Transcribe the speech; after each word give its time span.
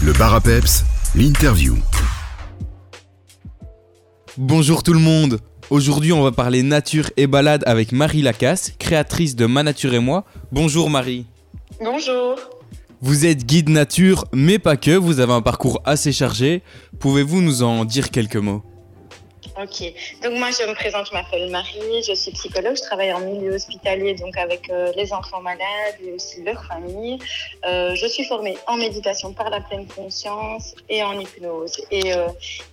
Le 0.00 0.12
bar 0.12 0.32
à 0.32 0.40
peps, 0.40 0.84
l'interview. 1.16 1.76
Bonjour 4.36 4.84
tout 4.84 4.92
le 4.92 5.00
monde 5.00 5.40
Aujourd'hui 5.70 6.12
on 6.12 6.22
va 6.22 6.30
parler 6.30 6.62
nature 6.62 7.10
et 7.16 7.26
balade 7.26 7.64
avec 7.66 7.90
Marie 7.90 8.22
Lacasse, 8.22 8.72
créatrice 8.78 9.34
de 9.34 9.46
Ma 9.46 9.64
Nature 9.64 9.94
et 9.94 9.98
moi. 9.98 10.24
Bonjour 10.52 10.88
Marie 10.88 11.26
Bonjour. 11.80 12.36
Vous 13.00 13.26
êtes 13.26 13.44
guide 13.44 13.70
nature, 13.70 14.24
mais 14.32 14.60
pas 14.60 14.76
que, 14.76 14.92
vous 14.92 15.18
avez 15.18 15.32
un 15.32 15.42
parcours 15.42 15.82
assez 15.84 16.12
chargé. 16.12 16.62
Pouvez-vous 17.00 17.42
nous 17.42 17.64
en 17.64 17.84
dire 17.84 18.10
quelques 18.10 18.36
mots? 18.36 18.62
Ok, 19.60 19.92
donc 20.22 20.34
moi 20.38 20.50
je 20.52 20.68
me 20.68 20.74
présente, 20.74 21.08
je 21.08 21.12
m'appelle 21.12 21.50
Marie, 21.50 22.04
je 22.06 22.12
suis 22.12 22.30
psychologue, 22.30 22.76
je 22.76 22.82
travaille 22.82 23.12
en 23.12 23.18
milieu 23.18 23.54
hospitalier, 23.54 24.14
donc 24.14 24.38
avec 24.38 24.70
euh, 24.70 24.92
les 24.94 25.12
enfants 25.12 25.40
malades 25.40 25.96
et 26.00 26.12
aussi 26.12 26.44
leurs 26.44 26.64
familles. 26.64 27.18
Euh, 27.66 27.92
je 27.96 28.06
suis 28.06 28.24
formée 28.24 28.56
en 28.68 28.76
méditation 28.76 29.32
par 29.32 29.50
la 29.50 29.60
pleine 29.60 29.88
conscience 29.88 30.76
et 30.88 31.02
en 31.02 31.18
hypnose. 31.18 31.72
Et 31.90 32.12
euh, 32.12 32.28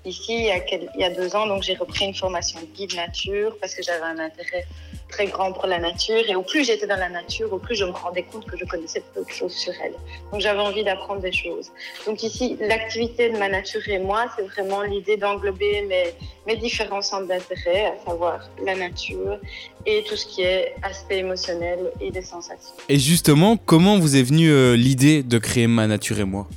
ici, 0.06 0.48
il 0.48 1.00
y, 1.00 1.04
a 1.04 1.10
deux 1.10 1.36
ans, 1.36 1.48
donc 1.48 1.64
j'ai 1.64 1.74
repris 1.74 2.06
une 2.06 2.14
formation 2.14 2.60
guide 2.76 2.94
nature 2.94 3.58
parce 3.60 3.74
que 3.74 3.82
j'avais 3.82 4.04
un 4.04 4.20
intérêt 4.20 4.68
très 5.16 5.28
grand 5.28 5.52
pour 5.58 5.68
la 5.68 5.80
nature. 5.80 6.24
Et 6.30 6.36
au 6.36 6.46
plus 6.52 6.64
j'étais 6.68 6.88
dans 6.88 7.02
la 7.08 7.10
nature, 7.10 7.48
au 7.58 7.60
plus 7.66 7.76
je 7.82 7.86
me 7.86 7.92
rendais 8.06 8.26
compte 8.30 8.46
que 8.46 8.58
je 8.62 8.66
connaissais 8.66 9.02
peu 9.14 9.24
de 9.24 9.30
choses 9.40 9.56
sur 9.64 9.74
elle. 9.84 9.96
Donc 10.32 10.42
j'avais 10.46 10.66
envie 10.70 10.84
d'apprendre 10.84 11.22
des 11.22 11.32
choses. 11.44 11.68
Donc 12.06 12.18
ici, 12.24 12.58
l'activité 12.72 13.30
de 13.30 13.38
ma 13.38 13.50
nature 13.50 13.86
et 13.96 14.00
moi, 14.00 14.22
c'est 14.36 14.46
vraiment 14.54 14.82
l'idée 14.82 15.18
d'englober 15.18 15.72
mes, 15.84 16.08
mes 16.48 16.58
différents 16.58 17.02
centres 17.02 17.28
d'intérêt, 17.28 17.86
à 17.94 18.10
savoir 18.10 18.40
la 18.68 18.76
nature 18.76 19.40
et 19.86 20.04
tout 20.08 20.18
ce 20.22 20.26
qui 20.26 20.42
est 20.42 20.76
aspect 20.84 21.20
émotionnel 21.20 21.80
et 22.02 22.12
des 22.12 22.22
sensations. 22.22 22.76
Et 22.90 23.00
justement, 23.00 23.58
comment 23.58 23.98
vous 23.98 24.16
est 24.18 24.24
venue 24.24 24.52
euh, 24.52 24.76
l'idée 24.76 25.24
de 25.24 25.38
créer 25.38 25.68
Ma 25.68 25.88
Nature 25.88 26.20
et 26.20 26.30
moi? 26.36 26.48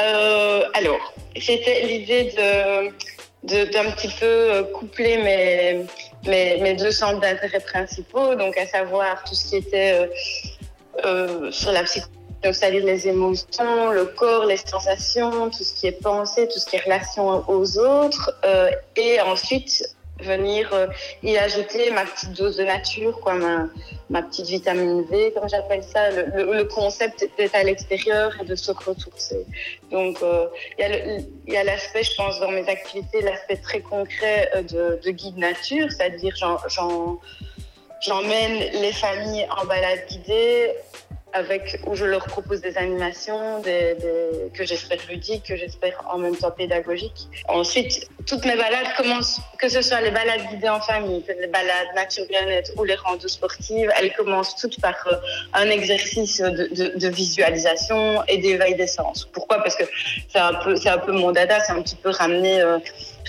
Euh, 0.00 0.62
Alors, 0.74 1.14
c'était 1.46 1.86
l'idée 1.86 2.24
de 2.38 2.92
d'un 3.46 3.90
petit 3.92 4.08
peu 4.18 4.26
euh, 4.26 4.62
coupler 4.64 5.18
mes, 5.18 5.86
mes, 6.26 6.74
deux 6.74 6.90
centres 6.90 7.20
d'intérêt 7.20 7.60
principaux, 7.60 8.34
donc 8.34 8.56
à 8.56 8.66
savoir 8.66 9.24
tout 9.24 9.34
ce 9.34 9.48
qui 9.48 9.56
était 9.56 9.92
euh, 9.92 10.06
euh, 11.04 11.50
sur 11.50 11.72
la 11.72 11.82
psychologie, 11.84 12.12
c'est-à-dire 12.42 12.84
les 12.84 13.08
émotions, 13.08 13.90
le 13.90 14.06
corps, 14.06 14.44
les 14.44 14.56
sensations, 14.56 15.50
tout 15.50 15.64
ce 15.64 15.74
qui 15.74 15.86
est 15.86 16.00
pensée, 16.02 16.48
tout 16.48 16.58
ce 16.58 16.66
qui 16.66 16.76
est 16.76 16.84
relation 16.84 17.48
aux 17.48 17.78
autres, 17.78 18.32
euh, 18.44 18.70
et 18.96 19.20
ensuite 19.20 19.95
venir 20.20 20.72
euh, 20.72 20.86
y 21.22 21.36
ajouter 21.36 21.90
ma 21.90 22.04
petite 22.04 22.32
dose 22.32 22.56
de 22.56 22.64
nature, 22.64 23.20
quoi, 23.20 23.34
ma, 23.34 23.66
ma 24.10 24.22
petite 24.22 24.46
vitamine 24.46 25.04
V, 25.10 25.32
comme 25.32 25.48
j'appelle 25.48 25.82
ça, 25.82 26.10
le, 26.10 26.54
le, 26.54 26.64
concept 26.64 27.28
d'être 27.36 27.54
à 27.54 27.62
l'extérieur 27.62 28.32
et 28.40 28.44
de 28.44 28.54
se 28.54 28.72
ressourcer. 28.72 29.44
Donc, 29.90 30.22
euh, 30.22 30.46
il 30.78 31.52
y 31.52 31.56
a 31.56 31.64
l'aspect, 31.64 32.02
je 32.02 32.14
pense, 32.16 32.40
dans 32.40 32.50
mes 32.50 32.68
activités, 32.68 33.20
l'aspect 33.20 33.56
très 33.56 33.80
concret 33.80 34.50
euh, 34.54 34.62
de, 34.62 35.00
de 35.02 35.10
guide 35.10 35.38
nature, 35.38 35.90
c'est-à-dire 35.90 36.34
j'emmène 38.00 38.58
les 38.80 38.92
familles 38.92 39.46
en 39.56 39.64
balade 39.66 40.06
guidée 40.08 40.72
avec, 41.32 41.80
où 41.86 41.94
je 41.94 42.04
leur 42.04 42.24
propose 42.24 42.60
des 42.60 42.78
animations 42.78 43.62
que 43.62 44.64
j'espère 44.64 44.98
ludiques, 45.08 45.44
que 45.44 45.56
j'espère 45.56 46.02
en 46.10 46.18
même 46.18 46.36
temps 46.36 46.50
pédagogiques. 46.50 47.28
Ensuite, 47.48 48.08
toutes 48.26 48.44
mes 48.44 48.56
balades 48.56 48.92
commencent, 48.96 49.40
que 49.58 49.68
ce 49.68 49.80
soit 49.82 50.00
les 50.00 50.10
balades 50.10 50.42
guidées 50.50 50.68
en 50.68 50.80
famille, 50.80 51.24
les 51.28 51.46
balades 51.46 51.94
nature 51.94 52.24
bien-être 52.28 52.72
ou 52.76 52.84
les 52.84 52.96
randos 52.96 53.28
sportives, 53.28 53.90
elles 53.98 54.12
commencent 54.14 54.56
toutes 54.56 54.80
par 54.80 54.96
euh, 55.06 55.14
un 55.54 55.70
exercice 55.70 56.40
de, 56.40 56.98
de, 56.98 57.08
visualisation 57.08 58.22
et 58.26 58.38
d'éveil 58.38 58.74
des 58.74 58.88
sens. 58.88 59.28
Pourquoi? 59.32 59.62
Parce 59.62 59.76
que 59.76 59.84
c'est 60.28 60.40
un 60.40 60.54
peu, 60.54 60.74
un 60.84 60.98
peu 60.98 61.12
mon 61.12 61.30
dada, 61.30 61.60
c'est 61.60 61.72
un 61.72 61.82
petit 61.82 61.96
peu 61.96 62.10
ramener 62.10 62.60
euh, 62.60 62.78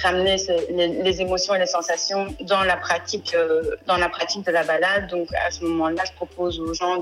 ramener 0.03 0.37
les, 0.69 1.21
émotions 1.21 1.55
et 1.55 1.59
les 1.59 1.65
sensations 1.65 2.27
dans 2.41 2.63
la 2.63 2.77
pratique, 2.77 3.33
euh, 3.33 3.75
dans 3.87 3.97
la 3.97 4.09
pratique 4.09 4.45
de 4.45 4.51
la 4.51 4.63
balade. 4.63 5.09
Donc 5.09 5.27
à 5.33 5.51
ce 5.51 5.63
moment-là, 5.63 6.03
je 6.05 6.13
propose 6.13 6.59
aux 6.59 6.73
gens 6.73 7.01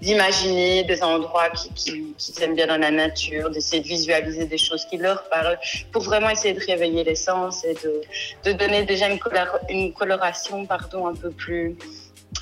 d'imaginer 0.00 0.84
des 0.84 1.02
endroits 1.02 1.50
qu'ils 1.50 1.72
qui, 1.74 2.14
qui 2.16 2.42
aiment 2.42 2.54
bien 2.54 2.66
dans 2.66 2.80
la 2.80 2.90
nature, 2.90 3.50
d'essayer 3.50 3.82
de 3.82 3.88
visualiser 3.88 4.46
des 4.46 4.58
choses 4.58 4.84
qui 4.86 4.96
leur 4.96 5.24
parlent, 5.28 5.58
pour 5.92 6.02
vraiment 6.02 6.30
essayer 6.30 6.54
de 6.54 6.64
réveiller 6.64 7.04
les 7.04 7.16
sens 7.22 7.64
et 7.64 7.74
de, 7.74 8.00
de 8.44 8.52
donner 8.52 8.84
déjà 8.84 9.08
une, 9.08 9.18
color, 9.18 9.58
une 9.68 9.92
coloration, 9.92 10.66
pardon, 10.66 11.06
un 11.06 11.14
peu 11.14 11.30
plus 11.30 11.76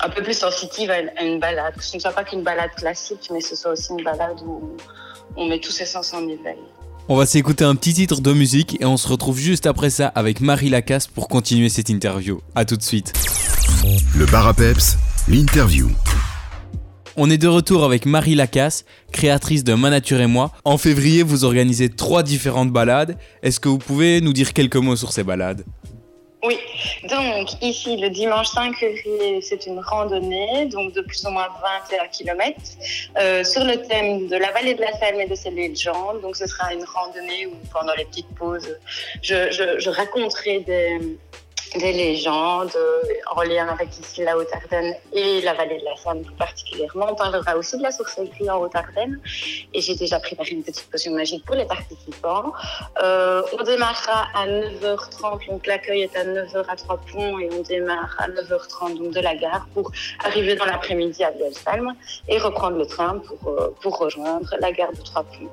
un 0.03 0.09
peu 0.09 0.23
plus 0.23 0.37
sensitive 0.37 0.89
à 0.89 0.99
une, 0.99 1.11
à 1.17 1.23
une 1.23 1.39
balade. 1.39 1.75
Que 1.75 1.83
ce 1.83 1.95
ne 1.95 2.01
soit 2.01 2.11
pas 2.11 2.23
qu'une 2.23 2.43
balade 2.43 2.71
classique, 2.75 3.29
mais 3.31 3.41
ce 3.41 3.55
soit 3.55 3.71
aussi 3.71 3.91
une 3.91 4.03
balade 4.03 4.39
où 4.45 4.77
on 5.35 5.45
met 5.47 5.59
tous 5.59 5.71
ses 5.71 5.85
sens 5.85 6.13
en 6.13 6.27
éveil. 6.27 6.57
On 7.07 7.15
va 7.15 7.25
s'écouter 7.25 7.63
un 7.65 7.75
petit 7.75 7.93
titre 7.93 8.21
de 8.21 8.31
musique 8.31 8.81
et 8.81 8.85
on 8.85 8.97
se 8.97 9.07
retrouve 9.07 9.37
juste 9.37 9.65
après 9.65 9.89
ça 9.89 10.07
avec 10.07 10.39
Marie 10.39 10.69
Lacasse 10.69 11.07
pour 11.07 11.27
continuer 11.27 11.69
cette 11.69 11.89
interview. 11.89 12.41
A 12.55 12.63
tout 12.63 12.77
de 12.77 12.83
suite. 12.83 13.13
Le 14.15 14.25
bar 14.27 14.47
à 14.47 14.53
peps, 14.53 14.97
l'interview. 15.27 15.89
On 17.23 17.29
est 17.29 17.37
de 17.37 17.47
retour 17.47 17.83
avec 17.83 18.07
Marie 18.07 18.33
Lacasse, 18.33 18.83
créatrice 19.11 19.63
de 19.63 19.75
Ma 19.75 19.91
Nature 19.91 20.21
et 20.21 20.25
moi. 20.25 20.49
En 20.65 20.79
février, 20.79 21.21
vous 21.21 21.45
organisez 21.45 21.87
trois 21.87 22.23
différentes 22.23 22.71
balades. 22.71 23.15
Est-ce 23.43 23.59
que 23.59 23.69
vous 23.69 23.77
pouvez 23.77 24.21
nous 24.21 24.33
dire 24.33 24.53
quelques 24.53 24.77
mots 24.77 24.95
sur 24.95 25.11
ces 25.11 25.23
balades? 25.23 25.63
Oui, 26.43 26.57
donc 27.07 27.61
ici 27.61 27.97
le 27.97 28.09
dimanche 28.09 28.47
5 28.47 28.75
février, 28.75 29.39
c'est 29.43 29.67
une 29.67 29.79
randonnée, 29.79 30.65
donc 30.65 30.93
de 30.93 31.01
plus 31.01 31.23
ou 31.27 31.29
moins 31.29 31.47
21 31.91 32.07
km, 32.07 32.59
euh, 33.19 33.43
sur 33.43 33.63
le 33.63 33.75
thème 33.83 34.27
de 34.27 34.37
la 34.37 34.51
vallée 34.51 34.73
de 34.73 34.81
la 34.81 34.91
Seine 34.97 35.19
et 35.19 35.27
de 35.27 35.35
ses 35.35 35.51
légendes. 35.51 36.21
Donc 36.23 36.35
ce 36.35 36.47
sera 36.47 36.73
une 36.73 36.83
randonnée 36.83 37.45
où 37.45 37.53
pendant 37.71 37.93
les 37.95 38.05
petites 38.05 38.33
pauses, 38.35 38.75
je, 39.21 39.89
raconterai 39.91 40.61
des, 40.61 40.97
des 41.75 41.93
légendes 41.93 42.75
euh, 42.75 43.01
en 43.33 43.41
lien 43.43 43.67
avec 43.67 43.97
ici 43.97 44.23
la 44.23 44.37
Haute-Ardenne 44.37 44.93
et 45.13 45.41
la 45.41 45.53
vallée 45.53 45.79
de 45.79 45.85
la 45.85 46.15
plus 46.15 46.33
particulièrement. 46.33 47.07
On 47.11 47.15
parlera 47.15 47.55
aussi 47.55 47.77
de 47.77 47.83
la 47.83 47.91
sorcellerie 47.91 48.49
en 48.49 48.59
Haute-Ardenne 48.59 49.19
et 49.73 49.79
j'ai 49.79 49.95
déjà 49.95 50.19
préparé 50.19 50.49
une 50.51 50.63
petite 50.63 50.89
potion 50.91 51.13
magique 51.13 51.45
pour 51.45 51.55
les 51.55 51.65
participants. 51.65 52.51
Euh, 53.01 53.41
on 53.57 53.63
démarrera 53.63 54.27
à 54.35 54.47
9h30, 54.47 55.47
donc 55.49 55.65
l'accueil 55.65 56.01
est 56.01 56.15
à 56.17 56.25
9h 56.25 56.65
à 56.67 56.75
Trois-Ponts 56.75 57.39
et 57.39 57.49
on 57.57 57.61
démarre 57.61 58.15
à 58.17 58.27
9h30 58.27 58.97
donc 58.97 59.13
de 59.13 59.21
la 59.21 59.35
gare 59.35 59.65
pour 59.73 59.91
arriver 60.25 60.55
dans 60.55 60.65
l'après-midi 60.65 61.23
à 61.23 61.31
Vielsalm 61.31 61.93
et 62.27 62.37
reprendre 62.37 62.77
le 62.77 62.85
train 62.85 63.19
pour, 63.19 63.47
euh, 63.47 63.73
pour 63.81 63.97
rejoindre 63.97 64.53
la 64.59 64.71
gare 64.73 64.91
de 64.91 65.01
Trois-Ponts. 65.01 65.49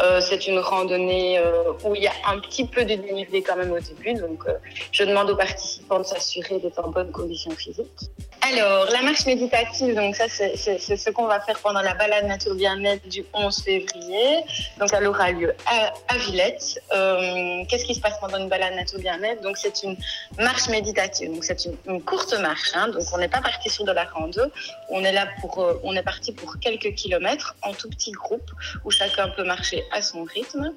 Euh, 0.00 0.20
c'est 0.20 0.46
une 0.46 0.58
randonnée 0.58 1.38
euh, 1.38 1.72
où 1.84 1.94
il 1.94 2.02
y 2.02 2.06
a 2.06 2.12
un 2.26 2.38
petit 2.38 2.66
peu 2.66 2.84
de 2.84 2.94
dénivelé 2.94 3.42
quand 3.42 3.56
même 3.56 3.72
au 3.72 3.78
début, 3.78 4.14
donc 4.14 4.44
euh, 4.46 4.54
je 4.90 5.04
demande 5.04 5.30
aux 5.30 5.36
participants 5.36 5.98
de 5.98 6.04
s'assurer 6.04 6.58
d'être 6.58 6.82
en 6.82 6.88
bonne 6.88 7.10
condition 7.10 7.50
physique. 7.50 8.10
Alors, 8.52 8.86
la 8.90 9.00
marche 9.02 9.24
méditative, 9.24 9.94
donc 9.94 10.14
ça, 10.14 10.28
c'est 10.28 10.56
ce 10.56 11.10
qu'on 11.10 11.26
va 11.26 11.40
faire 11.40 11.58
pendant 11.60 11.80
la 11.80 11.94
balade 11.94 12.26
nature 12.26 12.54
bien-être 12.54 13.08
du 13.08 13.24
11 13.32 13.62
février. 13.62 14.44
Donc, 14.78 14.90
elle 14.92 15.06
aura 15.06 15.30
lieu 15.30 15.54
à, 15.66 16.18
Villette. 16.18 16.82
Euh, 16.92 17.64
Qu'est-ce 17.68 17.84
qui 17.86 17.94
se 17.94 18.00
passe 18.00 18.18
pendant 18.20 18.38
une 18.38 18.50
balade 18.50 18.74
nature 18.74 18.98
bien-être? 18.98 19.40
Donc, 19.42 19.56
c'est 19.56 19.82
une 19.82 19.96
marche 20.38 20.68
méditative. 20.68 21.32
Donc, 21.32 21.44
c'est 21.44 21.64
une, 21.64 21.76
une, 21.86 22.02
courte 22.02 22.38
marche. 22.40 22.72
Hein. 22.74 22.88
Donc, 22.88 23.04
on 23.14 23.18
n'est 23.18 23.28
pas 23.28 23.40
parti 23.40 23.70
sur 23.70 23.84
de 23.84 23.92
la 23.92 24.04
rando. 24.04 24.42
On 24.90 25.02
est 25.02 25.12
là 25.12 25.28
pour, 25.40 25.58
euh, 25.60 25.80
on 25.82 25.96
est 25.96 26.02
parti 26.02 26.32
pour 26.32 26.58
quelques 26.58 26.94
kilomètres 26.94 27.56
en 27.62 27.72
tout 27.72 27.88
petit 27.88 28.12
groupe 28.12 28.50
où 28.84 28.90
chacun 28.90 29.28
peut 29.30 29.44
marcher 29.44 29.82
à 29.92 30.02
son 30.02 30.24
rythme. 30.24 30.72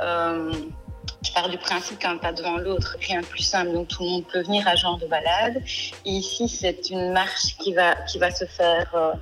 Euh, 0.00 0.52
je 1.22 1.32
pars 1.32 1.48
du 1.48 1.58
principe 1.58 1.98
qu'un 1.98 2.16
pas 2.16 2.32
devant 2.32 2.58
l'autre, 2.58 2.96
rien 3.00 3.20
de 3.20 3.26
plus 3.26 3.42
simple, 3.42 3.72
donc 3.72 3.88
tout 3.88 4.02
le 4.02 4.08
monde 4.08 4.24
peut 4.26 4.42
venir 4.42 4.66
à 4.68 4.76
genre 4.76 4.98
de 4.98 5.06
balade. 5.06 5.62
Ici, 6.04 6.48
c'est 6.48 6.90
une 6.90 7.12
marche 7.12 7.56
qui 7.58 7.72
va, 7.74 7.94
qui 8.08 8.18
va 8.18 8.30
se 8.30 8.44
faire 8.44 8.90
euh, 8.94 9.12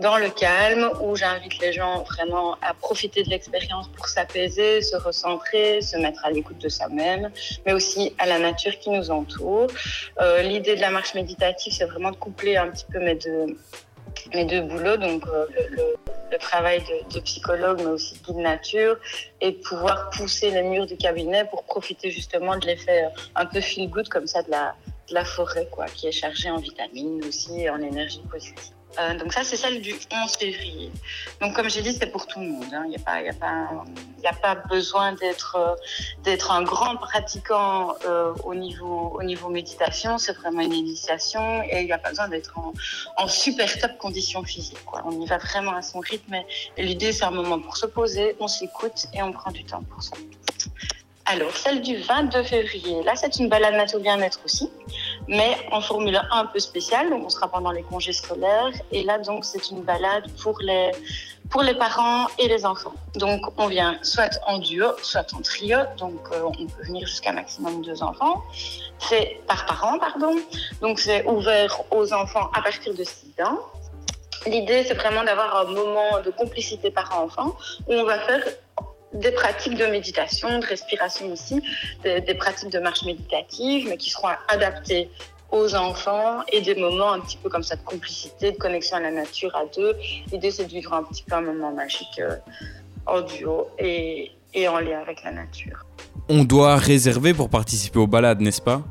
dans 0.00 0.16
le 0.16 0.30
calme, 0.30 0.90
où 1.02 1.16
j'invite 1.16 1.58
les 1.60 1.72
gens 1.72 2.02
vraiment 2.02 2.56
à 2.62 2.74
profiter 2.74 3.22
de 3.22 3.30
l'expérience 3.30 3.88
pour 3.88 4.08
s'apaiser, 4.08 4.82
se 4.82 4.96
recentrer, 4.96 5.80
se 5.80 5.96
mettre 5.96 6.24
à 6.24 6.30
l'écoute 6.30 6.58
de 6.58 6.68
soi-même, 6.68 7.30
mais 7.64 7.72
aussi 7.72 8.14
à 8.18 8.26
la 8.26 8.38
nature 8.38 8.78
qui 8.78 8.90
nous 8.90 9.10
entoure. 9.10 9.68
Euh, 10.20 10.42
L'idée 10.42 10.76
de 10.76 10.80
la 10.80 10.90
marche 10.90 11.14
méditative, 11.14 11.72
c'est 11.72 11.86
vraiment 11.86 12.10
de 12.10 12.16
coupler 12.16 12.56
un 12.56 12.68
petit 12.68 12.86
peu 12.90 12.98
mes 12.98 13.14
deux, 13.14 13.56
mes 14.34 14.44
deux 14.44 14.62
boulots, 14.62 14.96
donc 14.96 15.24
euh, 15.26 15.46
le, 16.30 16.38
travail 16.38 16.82
de, 17.12 17.20
psychologue, 17.20 17.80
mais 17.80 17.90
aussi 17.90 18.14
de 18.14 18.26
guide 18.26 18.36
nature, 18.36 18.96
et 19.40 19.52
pouvoir 19.52 20.10
pousser 20.10 20.50
les 20.50 20.62
murs 20.62 20.86
du 20.86 20.96
cabinet 20.96 21.44
pour 21.46 21.64
profiter 21.64 22.10
justement 22.10 22.56
de 22.56 22.66
l'effet 22.66 23.08
un 23.34 23.46
peu 23.46 23.60
feel 23.60 23.88
good 23.90 24.08
comme 24.08 24.26
ça 24.26 24.42
de 24.42 24.50
la, 24.50 24.74
de 25.08 25.14
la 25.14 25.24
forêt, 25.24 25.68
quoi, 25.70 25.86
qui 25.86 26.06
est 26.06 26.12
chargée 26.12 26.50
en 26.50 26.58
vitamines 26.58 27.24
aussi 27.24 27.60
et 27.60 27.70
en 27.70 27.80
énergie 27.80 28.22
positive. 28.30 28.75
Euh, 28.98 29.14
donc 29.18 29.32
ça, 29.32 29.44
c'est 29.44 29.56
celle 29.56 29.80
du 29.80 29.94
11 30.10 30.36
février. 30.36 30.90
Donc 31.40 31.54
comme 31.54 31.68
j'ai 31.68 31.82
dit, 31.82 31.92
c'est 31.92 32.06
pour 32.06 32.26
tout 32.26 32.40
le 32.40 32.46
monde. 32.48 32.72
hein. 32.72 32.82
Il 32.86 32.90
n'y 32.90 32.96
a, 32.96 32.98
pas- 32.98 33.20
a, 33.46 34.28
a 34.28 34.32
pas 34.34 34.54
besoin 34.68 35.12
d'être 35.12 35.56
euh, 36.26 36.36
un 36.50 36.62
grand 36.62 36.96
pratiquant 36.96 37.94
euh, 38.06 38.32
au, 38.44 38.54
niveau, 38.54 39.16
au 39.18 39.22
niveau 39.22 39.48
méditation. 39.48 40.18
C'est 40.18 40.32
vraiment 40.32 40.60
une 40.60 40.72
initiation 40.72 41.62
et 41.62 41.80
il 41.80 41.86
n'y 41.86 41.92
a 41.92 41.98
pas 41.98 42.10
besoin 42.10 42.28
d'être 42.28 42.54
en, 43.16 43.28
super 43.28 43.78
top 43.78 43.98
condition 43.98 44.42
physique. 44.44 44.78
On 45.04 45.20
y 45.20 45.26
va 45.26 45.38
vraiment 45.38 45.72
à 45.72 45.82
son 45.82 46.00
rythme. 46.00 46.34
Et, 46.76 46.82
l'idée, 46.82 47.12
c'est 47.12 47.24
un 47.24 47.30
moment 47.30 47.58
pour 47.60 47.76
se 47.76 47.86
poser, 47.86 48.36
on 48.40 48.48
s'écoute 48.48 49.06
et 49.12 49.22
on 49.22 49.32
prend 49.32 49.50
du 49.50 49.64
temps 49.64 49.82
pour 49.90 50.02
ça. 50.02 50.16
Alors, 51.28 51.56
celle 51.56 51.82
du 51.82 51.96
22 51.96 52.44
février, 52.44 53.02
là, 53.02 53.16
c'est 53.16 53.36
une 53.38 53.48
balade 53.48 53.74
nature 53.74 53.98
bien-être 53.98 54.38
aussi, 54.44 54.70
mais 55.28 55.56
en 55.72 55.80
formule 55.80 56.20
un 56.30 56.46
peu 56.46 56.58
spéciale. 56.58 57.10
Donc, 57.10 57.24
on 57.26 57.28
sera 57.28 57.48
pendant 57.48 57.70
les 57.70 57.82
congés 57.82 58.12
scolaires. 58.12 58.72
Et 58.92 59.02
là, 59.02 59.18
donc, 59.18 59.44
c'est 59.44 59.70
une 59.70 59.82
balade 59.82 60.24
pour 60.42 60.58
les, 60.60 60.92
pour 61.50 61.62
les 61.62 61.74
parents 61.74 62.26
et 62.38 62.48
les 62.48 62.64
enfants. 62.64 62.94
Donc, 63.14 63.40
on 63.56 63.66
vient 63.66 63.98
soit 64.02 64.38
en 64.46 64.58
duo, 64.58 64.86
soit 65.02 65.32
en 65.34 65.40
trio. 65.40 65.78
Donc, 65.98 66.20
euh, 66.32 66.42
on 66.44 66.52
peut 66.66 66.82
venir 66.84 67.06
jusqu'à 67.06 67.30
un 67.30 67.34
maximum 67.34 67.82
de 67.82 67.86
deux 67.86 68.02
enfants. 68.02 68.42
C'est 68.98 69.40
par 69.46 69.66
parent, 69.66 69.98
pardon. 69.98 70.36
Donc, 70.80 71.00
c'est 71.00 71.26
ouvert 71.26 71.80
aux 71.90 72.12
enfants 72.12 72.50
à 72.54 72.62
partir 72.62 72.94
de 72.94 73.04
6 73.04 73.42
ans. 73.42 73.58
L'idée, 74.46 74.84
c'est 74.84 74.94
vraiment 74.94 75.24
d'avoir 75.24 75.56
un 75.56 75.64
moment 75.64 76.20
de 76.24 76.30
complicité 76.30 76.90
parent-enfant 76.90 77.56
où 77.88 77.94
on 77.94 78.04
va 78.04 78.18
faire 78.20 78.44
des 79.12 79.32
pratiques 79.32 79.76
de 79.76 79.86
méditation, 79.86 80.58
de 80.58 80.66
respiration 80.66 81.32
aussi, 81.32 81.62
des, 82.02 82.20
des 82.20 82.34
pratiques 82.34 82.70
de 82.70 82.78
marche 82.78 83.04
méditative, 83.04 83.86
mais 83.88 83.96
qui 83.96 84.10
seront 84.10 84.28
adaptées 84.48 85.08
aux 85.52 85.76
enfants 85.76 86.42
et 86.52 86.60
des 86.60 86.74
moments 86.74 87.12
un 87.12 87.20
petit 87.20 87.36
peu 87.36 87.48
comme 87.48 87.62
ça 87.62 87.76
de 87.76 87.82
complicité, 87.82 88.50
de 88.52 88.56
connexion 88.56 88.96
à 88.96 89.00
la 89.00 89.12
nature 89.12 89.54
à 89.54 89.64
deux. 89.76 89.94
L'idée, 90.32 90.50
c'est 90.50 90.64
de 90.64 90.70
vivre 90.70 90.92
un 90.92 91.04
petit 91.04 91.22
peu 91.22 91.36
un 91.36 91.40
moment 91.40 91.72
magique 91.72 92.18
euh, 92.18 92.36
en 93.06 93.20
duo 93.20 93.68
et, 93.78 94.32
et 94.52 94.66
en 94.66 94.80
lien 94.80 94.98
avec 94.98 95.22
la 95.22 95.30
nature. 95.30 95.86
On 96.28 96.42
doit 96.42 96.76
réserver 96.76 97.32
pour 97.32 97.48
participer 97.48 98.00
aux 98.00 98.08
balades, 98.08 98.40
n'est-ce 98.40 98.60
pas? 98.60 98.82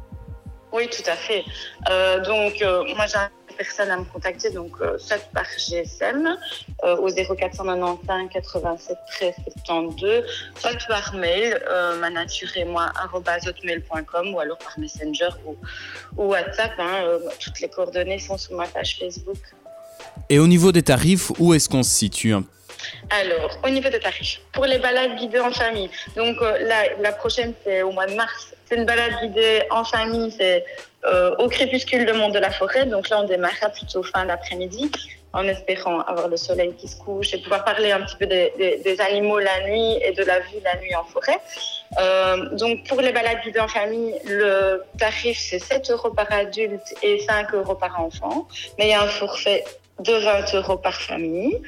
Oui, 0.72 0.88
tout 0.90 1.10
à 1.10 1.16
fait. 1.16 1.44
Euh, 1.90 2.24
donc, 2.24 2.62
euh, 2.62 2.84
moi, 2.96 3.06
les 3.06 3.45
personnes 3.58 3.90
à 3.90 3.98
me 3.98 4.04
contacter, 4.06 4.50
donc, 4.52 4.72
euh, 4.82 4.98
soit 4.98 5.20
par 5.34 5.46
GSM 5.58 6.38
euh, 6.84 6.98
au 6.98 7.10
0495 7.10 8.30
87 8.32 8.98
13 9.12 9.34
72, 9.66 10.24
soit 10.58 10.72
par 10.88 11.14
mail, 11.16 11.60
euh, 11.70 12.00
moi, 12.66 12.92
ou 14.34 14.40
alors 14.40 14.58
par 14.58 14.78
Messenger 14.80 15.30
ou, 15.46 15.56
WhatsApp. 16.18 16.74
hein, 16.80 17.04
euh, 17.04 17.20
toutes 17.40 17.60
les 17.60 17.70
coordonnées 17.70 18.20
sont 18.20 18.38
sur 18.38 18.56
ma 18.56 18.68
page 18.68 18.98
Facebook. 19.00 19.38
Et 20.30 20.40
au 20.40 20.48
niveau 20.48 20.72
des 20.72 20.84
tarifs, 20.84 21.32
où 21.40 21.54
est-ce 21.54 21.70
qu'on 21.70 21.84
se 21.84 21.92
situe 21.92 22.34
Alors, 23.10 23.58
au 23.64 23.70
niveau 23.70 23.90
des 23.90 24.00
tarifs, 24.00 24.42
pour 24.52 24.66
les 24.66 24.80
balades 24.80 25.16
guidées 25.16 25.40
en 25.40 25.52
famille, 25.52 25.90
donc 26.16 26.42
euh, 26.42 26.58
là, 26.60 26.84
la 27.00 27.12
prochaine, 27.12 27.54
c'est 27.64 27.82
au 27.82 27.92
mois 27.92 28.06
de 28.06 28.16
mars. 28.16 28.54
C'est 28.66 28.76
une 28.76 28.86
balade 28.86 29.14
guidée 29.22 29.64
en 29.70 29.84
famille, 29.84 30.32
c'est 30.32 30.66
euh, 31.06 31.36
au 31.38 31.48
crépuscule 31.50 32.06
de 32.06 32.14
Monde 32.14 32.34
de 32.34 32.40
la 32.40 32.50
Forêt. 32.50 32.86
Donc 32.86 33.10
là, 33.10 33.22
on 33.22 33.26
démarrera 33.26 33.70
plutôt 33.70 34.02
fin 34.02 34.26
d'après-midi, 34.26 34.92
en 35.34 35.48
espérant 35.48 36.00
avoir 36.02 36.28
le 36.30 36.38
soleil 36.38 36.74
qui 36.74 36.88
se 36.88 36.98
couche 36.98 37.34
et 37.34 37.38
pouvoir 37.38 37.64
parler 37.64 37.92
un 37.92 38.02
petit 38.02 38.16
peu 38.16 38.26
des, 38.26 38.98
animaux 39.00 39.38
la 39.38 39.68
nuit 39.68 40.00
et 40.02 40.14
de 40.14 40.24
la 40.24 40.40
vue 40.40 40.60
la 40.64 40.78
nuit 40.78 40.96
en 40.96 41.04
forêt. 41.04 41.40
Euh, 42.00 42.50
donc 42.56 42.88
pour 42.88 43.02
les 43.02 43.12
balades 43.12 43.42
guidées 43.44 43.60
en 43.60 43.68
famille, 43.68 44.16
le 44.26 44.84
tarif, 44.98 45.38
c'est 45.38 45.60
7 45.60 45.92
euros 45.92 46.10
par 46.10 46.32
adulte 46.32 46.96
et 47.04 47.20
5 47.20 47.54
euros 47.54 47.76
par 47.76 48.00
enfant. 48.00 48.48
Mais 48.80 48.86
il 48.86 48.90
y 48.90 48.94
a 48.94 49.04
un 49.04 49.08
forfait 49.08 49.64
de 50.00 50.14
20 50.14 50.54
euros 50.56 50.78
par 50.78 51.00
famille. 51.02 51.62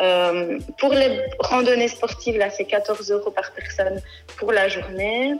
Euh, 0.00 0.58
pour 0.78 0.92
les 0.94 1.20
randonnées 1.38 1.88
sportives, 1.88 2.36
là, 2.38 2.50
c'est 2.50 2.64
14 2.64 3.10
euros 3.10 3.30
par 3.30 3.52
personne 3.52 4.00
pour 4.38 4.52
la 4.52 4.68
journée. 4.68 5.34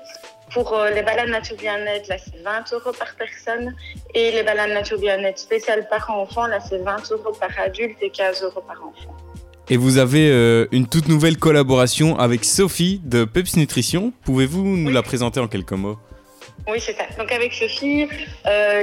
Pour 0.52 0.74
euh, 0.74 0.90
les 0.90 1.02
balades 1.02 1.30
nature 1.30 1.56
bien-être, 1.56 2.06
là, 2.08 2.16
c'est 2.18 2.42
20 2.42 2.72
euros 2.74 2.92
par 2.92 3.14
personne. 3.16 3.74
Et 4.14 4.30
les 4.30 4.42
balades 4.42 4.70
nature 4.70 4.98
bien-être 4.98 5.38
spéciales 5.38 5.88
par 5.88 6.10
enfant, 6.10 6.46
là, 6.46 6.58
c'est 6.60 6.78
20 6.78 7.10
euros 7.12 7.32
par 7.32 7.50
adulte 7.58 7.96
et 8.02 8.10
15 8.10 8.42
euros 8.42 8.62
par 8.66 8.76
enfant. 8.76 9.14
Et 9.70 9.78
vous 9.78 9.96
avez 9.96 10.28
euh, 10.30 10.66
une 10.72 10.86
toute 10.86 11.08
nouvelle 11.08 11.38
collaboration 11.38 12.18
avec 12.18 12.44
Sophie 12.44 13.00
de 13.04 13.24
Peps 13.24 13.56
Nutrition. 13.56 14.12
Pouvez-vous 14.26 14.62
nous 14.62 14.88
Oui. 14.88 14.92
la 14.92 15.02
présenter 15.02 15.40
en 15.40 15.48
quelques 15.48 15.72
mots? 15.72 15.98
Oui, 16.68 16.78
c'est 16.78 16.92
ça. 16.92 17.04
Donc 17.18 17.32
avec 17.32 17.54
Sophie, 17.54 18.06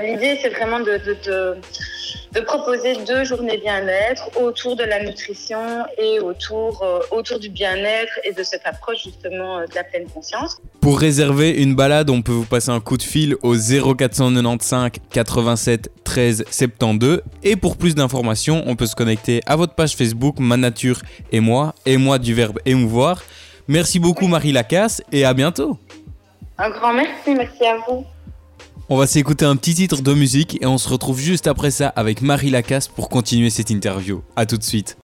l'idée 0.03 0.37
c'est 0.41 0.49
vraiment 0.49 0.79
de, 0.79 0.97
de, 0.97 1.17
de, 1.25 1.57
de 2.33 2.39
proposer 2.41 2.95
deux 3.05 3.23
journées 3.23 3.57
bien-être 3.57 4.29
autour 4.41 4.75
de 4.75 4.83
la 4.83 5.03
nutrition 5.03 5.85
et 5.97 6.19
autour, 6.19 6.81
euh, 6.83 6.99
autour 7.11 7.39
du 7.39 7.49
bien-être 7.49 8.19
et 8.23 8.31
de 8.31 8.43
cette 8.43 8.65
approche 8.65 9.03
justement 9.03 9.59
euh, 9.59 9.65
de 9.65 9.75
la 9.75 9.83
pleine 9.83 10.07
conscience. 10.09 10.57
Pour 10.79 10.99
réserver 10.99 11.51
une 11.51 11.75
balade, 11.75 12.09
on 12.09 12.21
peut 12.21 12.31
vous 12.31 12.45
passer 12.45 12.69
un 12.69 12.79
coup 12.79 12.97
de 12.97 13.03
fil 13.03 13.35
au 13.41 13.55
0495 13.55 14.91
87 15.11 15.91
13 16.03 16.45
72. 16.49 17.21
Et 17.43 17.55
pour 17.55 17.77
plus 17.77 17.95
d'informations, 17.95 18.63
on 18.65 18.75
peut 18.75 18.85
se 18.85 18.95
connecter 18.95 19.41
à 19.45 19.55
votre 19.55 19.73
page 19.73 19.95
Facebook 19.95 20.39
Ma 20.39 20.57
Nature 20.57 21.01
et 21.31 21.39
moi, 21.39 21.75
et 21.85 21.97
moi 21.97 22.17
du 22.17 22.33
verbe 22.33 22.59
émouvoir. 22.65 23.21
Merci 23.67 23.99
beaucoup 23.99 24.27
Marie 24.27 24.51
Lacasse 24.51 25.01
et 25.11 25.25
à 25.25 25.33
bientôt. 25.33 25.77
Un 26.57 26.69
grand 26.69 26.93
merci, 26.93 27.33
merci 27.35 27.65
à 27.65 27.77
vous. 27.87 28.05
On 28.93 28.97
va 28.97 29.07
s'écouter 29.07 29.45
un 29.45 29.55
petit 29.55 29.73
titre 29.73 30.01
de 30.01 30.13
musique 30.13 30.61
et 30.61 30.65
on 30.65 30.77
se 30.77 30.89
retrouve 30.89 31.17
juste 31.17 31.47
après 31.47 31.71
ça 31.71 31.87
avec 31.87 32.21
Marie 32.21 32.49
Lacasse 32.49 32.89
pour 32.89 33.07
continuer 33.07 33.49
cette 33.49 33.69
interview. 33.69 34.21
A 34.35 34.45
tout 34.45 34.57
de 34.57 34.63
suite. 34.63 34.97